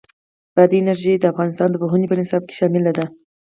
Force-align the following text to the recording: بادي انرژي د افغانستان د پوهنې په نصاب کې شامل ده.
بادي 0.55 0.77
انرژي 0.81 1.13
د 1.19 1.25
افغانستان 1.33 1.67
د 1.71 1.75
پوهنې 1.81 2.05
په 2.09 2.15
نصاب 2.19 2.43
کې 2.47 2.55
شامل 2.59 2.83
ده. 2.97 3.05